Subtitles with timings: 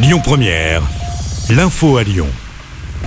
[0.00, 0.82] Lyon Première,
[1.50, 2.28] l'info à Lyon.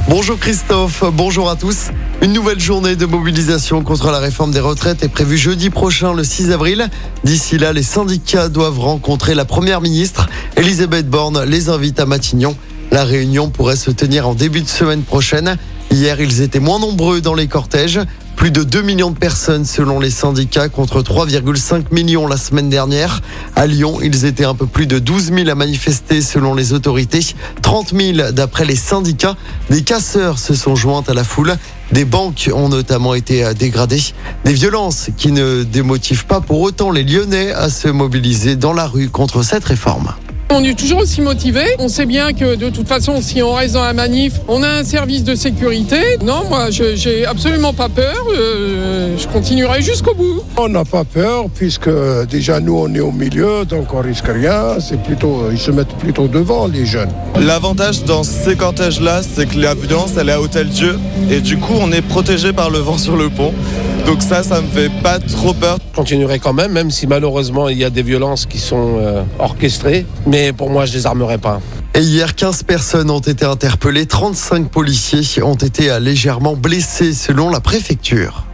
[0.09, 1.88] Bonjour Christophe, bonjour à tous.
[2.21, 6.25] Une nouvelle journée de mobilisation contre la réforme des retraites est prévue jeudi prochain, le
[6.25, 6.89] 6 avril.
[7.23, 10.27] D'ici là, les syndicats doivent rencontrer la première ministre.
[10.57, 12.58] Elisabeth Borne les invite à Matignon.
[12.92, 15.58] La réunion pourrait se tenir en début de semaine prochaine.
[15.92, 18.02] Hier, ils étaient moins nombreux dans les cortèges.
[18.41, 23.21] Plus de 2 millions de personnes selon les syndicats contre 3,5 millions la semaine dernière.
[23.55, 27.23] À Lyon, ils étaient un peu plus de 12 000 à manifester selon les autorités.
[27.62, 29.38] 30 000 d'après les syndicats.
[29.69, 31.55] Des casseurs se sont joints à la foule.
[31.91, 34.02] Des banques ont notamment été dégradées.
[34.44, 38.88] Des violences qui ne démotivent pas pour autant les Lyonnais à se mobiliser dans la
[38.88, 40.16] rue contre cette réforme.
[40.53, 41.61] On est toujours aussi motivé.
[41.79, 44.67] On sait bien que de toute façon, si on reste dans la manif, on a
[44.67, 46.17] un service de sécurité.
[46.25, 48.17] Non, moi, je j'ai absolument pas peur.
[48.37, 50.43] Euh, je continuerai jusqu'au bout.
[50.57, 51.89] On n'a pas peur puisque
[52.29, 54.77] déjà nous on est au milieu, donc on risque rien.
[54.81, 57.11] C'est plutôt, ils se mettent plutôt devant les jeunes.
[57.39, 60.99] L'avantage dans ces cortèges-là, c'est que la violence elle est à Hôtel Dieu
[61.30, 63.53] et du coup on est protégé par le vent sur le pont.
[64.05, 65.77] Donc ça, ça me fait pas trop peur.
[65.91, 69.23] Je continuerai quand même, même si malheureusement il y a des violences qui sont euh,
[69.39, 70.05] orchestrées.
[70.25, 71.61] Mais pour moi, je les armerai pas.
[71.93, 77.59] Et hier, 15 personnes ont été interpellées, 35 policiers ont été légèrement blessés selon la
[77.59, 78.45] préfecture.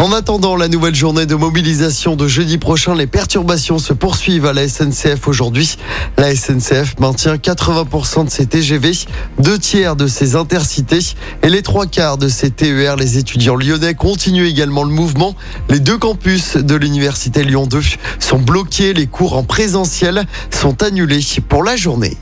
[0.00, 4.54] En attendant la nouvelle journée de mobilisation de jeudi prochain, les perturbations se poursuivent à
[4.54, 5.76] la SNCF aujourd'hui.
[6.16, 8.92] La SNCF maintient 80% de ses TGV,
[9.40, 11.00] deux tiers de ses intercités
[11.42, 12.96] et les trois quarts de ses TER.
[12.96, 15.36] Les étudiants lyonnais continuent également le mouvement.
[15.68, 17.80] Les deux campus de l'université Lyon 2
[18.20, 18.94] sont bloqués.
[18.94, 22.16] Les cours en présentiel sont annulés pour la journée.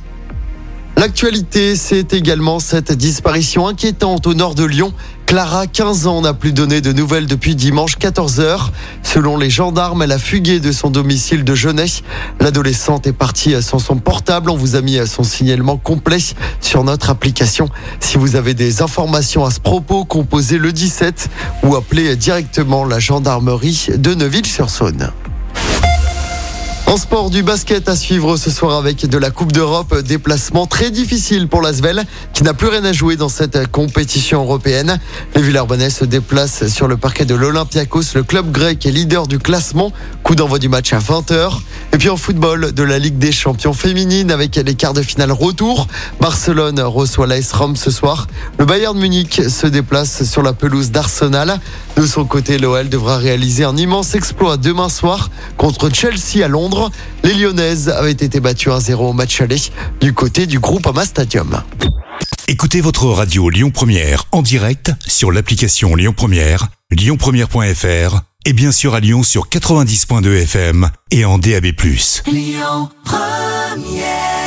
[0.99, 4.93] L'actualité, c'est également cette disparition inquiétante au nord de Lyon.
[5.29, 8.71] Clara, 15 ans, n'a plus donné de nouvelles depuis dimanche 14h.
[9.03, 12.01] Selon les gendarmes, elle a fugué de son domicile de Genève.
[12.41, 14.49] L'adolescente est partie sans son portable.
[14.49, 16.17] On vous a mis son signalement complet
[16.63, 17.69] sur notre application.
[18.01, 21.29] Si vous avez des informations à ce propos, composez le 17
[21.63, 25.11] ou appelez directement la gendarmerie de Neuville-sur-Saône.
[26.89, 29.99] En sport, du basket à suivre ce soir avec de la Coupe d'Europe.
[29.99, 34.99] Déplacement très difficile pour l'Asvel qui n'a plus rien à jouer dans cette compétition européenne.
[35.35, 38.15] Les Villarbonnais se déplacent sur le parquet de l'Olympiakos.
[38.15, 39.93] Le club grec est leader du classement.
[40.23, 41.59] Coup d'envoi du match à 20h.
[41.93, 45.33] Et puis en football, de la Ligue des champions féminines avec les quarts de finale
[45.33, 45.89] retour.
[46.21, 48.29] Barcelone reçoit l'AS Rome ce soir.
[48.59, 51.61] Le Bayern Munich se déplace sur la pelouse d'Arsenal.
[51.99, 55.29] De son côté, l'OL devra réaliser un immense exploit demain soir
[55.59, 56.78] contre Chelsea à Londres.
[57.25, 59.59] Les Lyonnaises avaient été battues 1-0 au match aller
[60.01, 61.63] du côté du groupe Ama Stadium.
[62.47, 68.95] Écoutez votre radio Lyon Première en direct sur l'application Lyon Première, lyonpremière.fr et bien sûr
[68.95, 71.67] à Lyon sur 90.2 FM et en DAB+.
[72.27, 74.38] Lyon Première